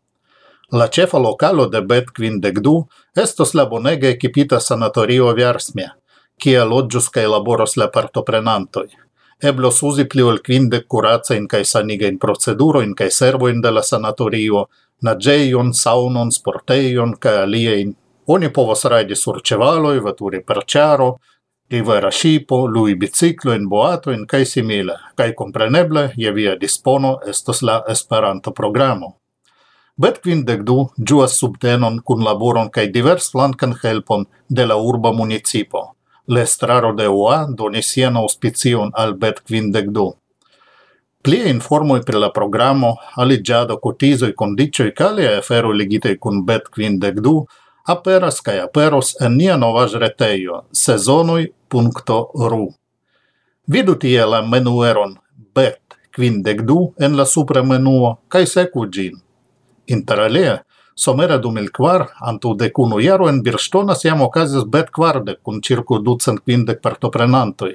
La 0.73 0.87
cefa 0.87 1.19
localo 1.19 1.65
de 1.67 1.81
Bet 1.81 2.13
Quindegdu 2.15 2.87
estos 3.13 3.53
la 3.53 3.65
bonega 3.65 4.07
equipita 4.07 4.59
sanatorio 4.59 5.33
Versmia, 5.35 5.97
kie 6.39 6.61
lodgius 6.63 7.09
cae 7.11 7.27
laboros 7.27 7.75
la 7.75 7.89
partoprenantoi. 7.91 8.87
Eblos 9.43 9.81
usi 9.83 10.05
pli 10.07 10.23
ol 10.23 10.39
quinde 10.39 10.85
curaza 10.87 11.35
in 11.35 11.49
cae 11.51 11.65
saniga 11.65 12.07
in 12.07 12.17
proceduro 12.17 12.79
in 12.79 12.95
cae 12.95 13.11
servo 13.11 13.49
in 13.49 13.59
de 13.59 13.71
la 13.71 13.83
sanatorio, 13.83 14.69
nageion, 15.01 15.73
saunon, 15.73 16.31
sporteion, 16.31 17.17
cae 17.19 17.43
aliein. 17.43 17.91
Oni 18.27 18.49
povos 18.49 18.85
raidi 18.85 19.15
sur 19.15 19.41
cevaloi, 19.43 19.99
vaturi 19.99 20.39
per 20.41 20.63
ciaro, 20.63 21.17
rivera 21.67 22.11
ŝipo, 22.11 22.65
lui 22.67 22.95
biciclo 22.95 23.51
in 23.51 23.67
boato 23.67 24.11
in 24.11 24.25
cae 24.25 24.45
simile, 24.45 24.95
cae 25.17 25.33
kompreneble 25.33 26.13
je 26.15 26.31
via 26.31 26.55
dispono 26.55 27.19
estos 27.27 27.61
la 27.61 27.83
Esperanto 27.89 28.51
programo. 28.51 29.17
Bet 29.97 30.21
quindec 30.23 30.63
du 30.63 30.87
giuas 30.97 31.35
subtenon 31.39 31.99
cun 32.05 32.23
laboron 32.23 32.69
cae 32.71 32.87
divers 32.87 33.31
flancan 33.31 33.75
helpon 33.83 34.25
de 34.49 34.65
la 34.65 34.75
urba 34.75 35.11
municipo. 35.11 35.95
L'estraro 36.27 36.93
de 36.93 37.07
UA 37.07 37.47
donis 37.57 37.91
sian 37.91 38.15
auspicion 38.17 38.91
al 38.95 39.13
bet 39.13 39.41
quindec 39.43 39.89
du. 39.91 40.11
Plie 41.21 41.49
informoi 41.49 42.01
per 42.01 42.15
la 42.15 42.31
programo, 42.31 42.95
aligiado, 43.15 43.77
cotizoi, 43.77 44.33
condicioi, 44.33 44.93
calia 44.93 45.37
efero 45.37 45.71
ligitei 45.71 46.17
cun 46.17 46.45
bet 46.45 46.69
quindec 46.73 47.19
du, 47.21 47.45
aperas 47.85 48.41
cae 48.41 48.61
aperos 48.61 49.15
en 49.21 49.35
nia 49.37 49.57
novas 49.57 49.93
reteio, 49.93 50.63
sezonoi.ru. 50.71 52.65
Vidu 53.67 53.95
tie 54.01 54.25
la 54.25 54.41
menueron 54.41 55.17
bet 55.53 55.99
quindec 56.15 56.63
du 56.65 56.93
en 56.97 57.17
la 57.17 57.25
supra 57.25 57.61
menuo, 57.61 58.15
cae 58.27 58.47
secu 58.47 58.87
gin. 58.89 59.19
Inter 59.91 60.19
alia, 60.19 60.57
somera 60.95 61.37
2004, 61.37 62.05
antu 62.31 62.53
de 62.55 62.69
cunu 62.71 62.99
iaro 63.03 63.27
en 63.29 63.41
Birstona 63.43 63.95
siam 63.95 64.21
ocazis 64.21 64.63
bet 64.63 64.91
quarde, 64.91 65.35
cun 65.43 65.59
circu 65.61 65.99
ducent 65.99 66.39
quindec 66.45 66.79
partoprenantoi, 66.81 67.73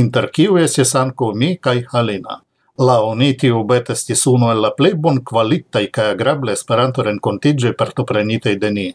inter 0.00 0.30
kiu 0.30 0.56
esis 0.56 0.94
anco 0.94 1.32
mi 1.34 1.56
cae 1.58 1.84
Halina. 1.92 2.40
La 2.80 2.96
uniti 3.04 3.48
tiu 3.48 3.64
bet 3.68 3.90
estis 3.92 4.24
unu 4.26 4.48
el 4.54 4.62
la 4.64 4.70
plei 4.72 4.94
bon 4.94 5.20
qualitai 5.30 5.90
cae 5.92 6.14
agrable 6.14 6.52
esperanto 6.56 7.02
rencontigioi 7.02 7.74
partoprenitei 7.76 8.56
de 8.56 8.70
ni. 8.70 8.88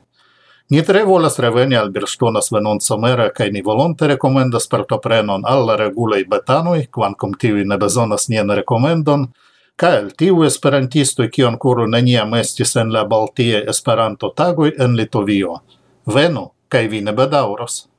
Ni 0.73 0.82
tre 0.82 1.04
volas 1.06 1.38
reveni 1.38 1.75
al 1.78 1.91
Birstonas 1.93 2.49
venon 2.49 2.80
somera, 2.82 3.30
cae 3.30 3.51
ni 3.51 3.62
volonte 3.62 4.08
recomendas 4.08 4.65
partoprenon 4.67 5.45
alla 5.45 5.75
regulei 5.75 6.25
betanoi, 6.25 6.88
quancom 6.89 7.36
tivi 7.38 7.65
ne 7.65 7.78
bezonas 7.78 8.25
nien 8.30 8.49
recomendon, 8.49 9.28
Kaj 9.76 10.14
tiu 10.16 10.44
esperantisto 10.48 11.26
kiu 11.28 11.50
kuru 11.60 11.84
neniam 11.92 12.34
estis 12.38 12.78
en 12.80 12.94
la 12.96 13.02
Baltie 13.04 13.58
Esperanto 13.72 14.30
tagoj 14.32 14.72
en 14.80 14.96
Litovio. 14.96 15.58
Venu 16.16 16.46
kaj 16.70 16.88
vi 16.88 17.02
ne 17.02 17.12
bedauros. 17.12 17.90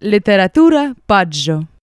Literatura 0.00 0.94
paggio 1.06 1.73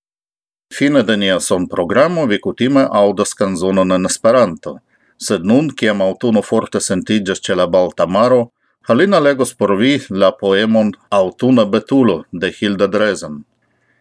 Fine 0.78 1.04
de 1.04 1.18
nia 1.18 1.40
son 1.40 1.68
programo 1.68 2.26
vi 2.26 2.38
kutime 2.40 2.88
audas 2.92 3.34
canzonon 3.34 3.92
en 3.92 4.06
Esperanto, 4.06 4.78
sed 5.18 5.44
nun 5.46 5.70
kiam 5.76 6.02
autuno 6.02 6.42
forte 6.42 6.80
sentigas 6.80 7.42
ce 7.44 7.56
la 7.56 7.68
Balta 7.68 8.06
Maro, 8.08 8.52
Halina 8.88 9.20
legos 9.20 9.54
por 9.54 9.76
vi 9.78 10.00
la 10.10 10.32
poemon 10.32 10.94
Autuna 11.10 11.66
betulo 11.66 12.24
de 12.32 12.54
Hilda 12.60 12.88
Drezen. 12.88 13.44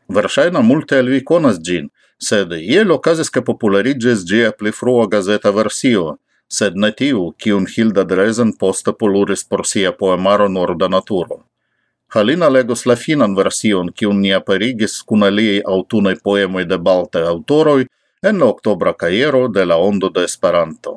Versaina 0.08 0.62
multe 0.62 0.98
el 0.98 1.10
vi 1.10 1.24
konas 1.24 1.58
gin, 1.60 1.90
sed 2.18 2.52
iel 2.52 2.94
okazis 2.94 3.30
ke 3.34 3.42
popularigis 3.42 4.24
gia 4.30 4.52
pli 4.52 4.72
frua 4.72 5.08
gazeta 5.10 5.50
versio, 5.50 6.16
sed 6.48 6.76
ne 6.76 6.92
tiu, 6.92 7.32
kiun 7.36 7.66
Hilda 7.66 8.04
Drezen 8.04 8.54
poste 8.56 8.92
poluris 8.92 9.44
por 9.44 9.66
sia 9.66 9.92
poemaro 9.92 10.48
Norda 10.48 10.88
Naturo. 10.88 11.49
Halina 12.14 12.48
legos 12.50 12.86
la 12.86 12.96
finan 12.96 13.36
version, 13.36 13.92
kiun 13.94 14.20
ni 14.20 14.32
aperigis 14.34 14.96
kun 15.06 15.22
aliei 15.22 15.60
autunai 15.62 16.16
poemoj 16.24 16.64
de 16.66 16.78
balte 16.78 17.20
autoroi 17.22 17.84
en 18.26 18.40
la 18.40 18.48
oktobra 18.50 18.92
kajero 18.94 19.46
de 19.48 19.64
la 19.64 19.76
Ondo 19.76 20.10
de 20.14 20.24
Esperanto. 20.24 20.96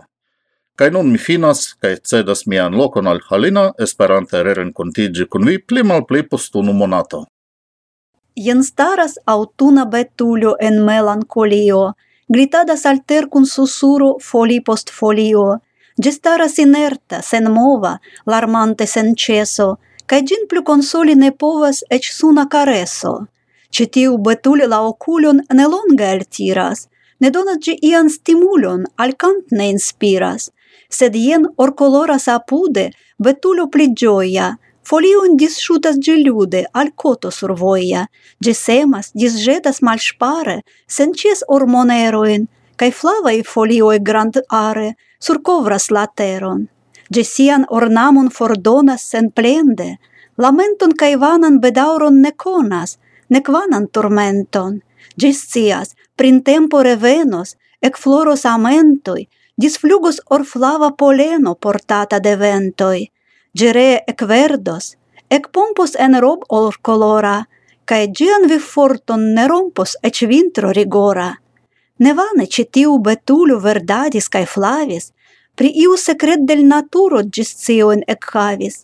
Kaj 0.76 0.90
nun 0.96 1.12
mi 1.12 1.20
finas 1.22 1.62
kaj 1.82 2.00
cedas 2.10 2.48
mian 2.50 2.74
lokon 2.74 3.08
al 3.08 3.22
Halina, 3.28 3.68
esperante 3.86 4.42
rerenkontiĝi 4.44 5.30
kun 5.30 5.46
vi 5.46 5.60
pli 5.60 5.84
malpli 5.84 6.24
post 6.30 6.56
unu 6.56 6.74
monato. 6.74 7.26
Jen 8.36 8.64
staras 8.64 9.20
autuna 9.26 9.86
betulo 9.86 10.56
en 10.60 10.82
melankolio, 10.82 11.94
glitadas 12.28 12.88
alter 12.90 13.30
kun 13.30 13.46
susuro 13.46 14.16
foli 14.32 14.62
post 14.66 14.90
folio. 14.90 15.60
Ĝi 16.02 16.12
staras 16.12 16.58
inerta, 16.58 17.22
senmova, 17.22 18.00
larmante 18.26 18.88
sen 18.90 19.14
ĉeso, 19.14 19.76
kaj 20.08 20.22
gin 20.30 20.48
plu 20.50 20.64
consoli 20.64 21.16
ne 21.16 21.32
povas 21.32 21.84
ec 21.90 22.10
suna 22.20 22.48
careso. 22.50 23.14
Ĉi 23.74 23.86
betuli 24.26 24.66
la 24.68 24.82
oculion 24.82 25.40
ne 25.58 25.66
longa 25.68 26.12
el 26.14 26.26
tiras, 26.26 26.88
ne 27.20 27.30
donas 27.30 27.58
gi 27.66 27.74
ian 27.90 28.10
stimulon, 28.10 28.84
al 28.98 29.14
cant 29.22 29.52
ne 29.52 29.70
inspiras, 29.74 30.52
sed 30.90 31.16
ien 31.16 31.48
or 31.58 31.74
coloras 31.74 32.28
apude, 32.28 32.92
betulo 33.18 33.68
pli 33.74 33.88
gioia, 34.00 34.58
folion 34.90 35.38
disciutas 35.38 35.98
gi 36.06 36.16
lude, 36.26 36.66
al 36.74 36.92
koto 36.96 37.32
survoja, 37.32 38.06
gi 38.44 38.54
semas, 38.54 39.12
disgetas 39.14 39.82
mal 39.82 40.00
spare, 40.00 40.62
sen 40.88 41.16
ĉies 41.20 41.46
ormonerojn, 41.48 42.48
kaj 42.78 42.92
flavaj 43.00 43.38
folioj 43.54 43.98
grandare 44.10 44.94
surkovras 45.20 45.90
la 45.96 46.06
teron. 46.20 46.68
Gi 47.12 47.24
sian 47.24 47.66
ornamon 47.70 48.30
fordonas 48.30 49.02
sen 49.12 49.32
plende, 49.32 49.98
lamenton 50.38 50.94
cae 51.00 51.16
vanan 51.20 51.60
bedauron 51.60 52.22
ne 52.22 52.32
conas, 52.32 52.98
nec 53.30 53.50
vanan 53.50 53.88
tormenton. 53.88 54.82
Gis 55.20 55.44
cias, 55.52 55.96
prin 56.16 56.42
printempo 56.42 56.84
revenos, 56.84 57.56
ec 57.82 57.98
floros 57.98 58.46
amentoi, 58.46 59.28
disflugos 59.58 60.22
orflava 60.30 60.92
poleno 60.92 61.56
portata 61.56 62.20
de 62.20 62.36
ventoi. 62.36 63.10
Gere 63.54 64.04
ec 64.08 64.22
verdos, 64.28 64.96
ec 65.30 65.50
pompos 65.52 65.96
en 65.96 66.20
rob 66.22 66.46
or 66.50 66.78
colora, 66.82 67.44
cae 67.86 68.08
gian 68.08 68.48
vi 68.48 68.60
forton 68.60 69.34
ne 69.36 69.48
rompos 69.48 69.98
ec 70.02 70.24
vintro 70.28 70.72
rigora. 70.72 71.34
Nevane 72.00 72.48
citiu 72.48 72.98
betulu 72.98 73.60
verdadis 73.60 74.30
cae 74.30 74.46
flavis, 74.46 75.12
pri 75.56 75.70
iu 75.84 75.98
secret 75.98 76.46
del 76.50 76.66
naturo 76.68 77.22
gis 77.24 77.54
cion 77.64 78.02
ec 78.08 78.26
havis, 78.34 78.84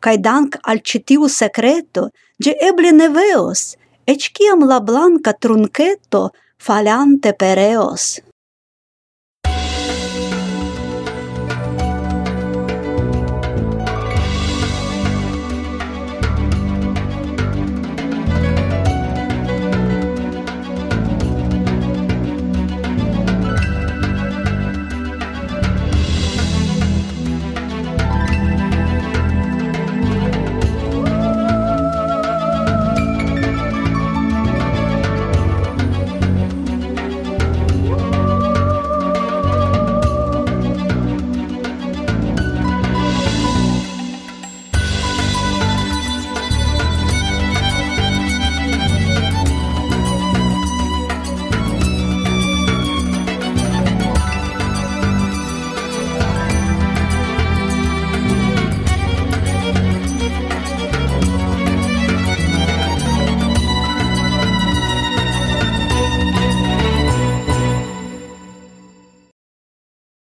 cae 0.00 0.18
dank 0.28 0.56
al 0.62 0.80
citiu 0.80 1.28
secreto 1.28 2.08
ge 2.42 2.54
eble 2.68 2.92
ne 2.92 3.08
veos, 3.08 3.76
ec 4.06 4.30
ciam 4.36 4.64
la 4.70 4.80
blanca 4.80 5.32
trunceto 5.32 6.30
falante 6.58 7.32
pereos. 7.32 8.20